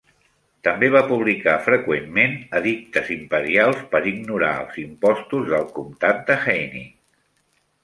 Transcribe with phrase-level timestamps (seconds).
[0.67, 6.91] També va publicar freqüentment edictes imperials per ignorar els impostos del comtat de Haining.